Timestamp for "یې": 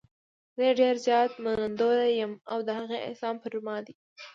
0.67-0.73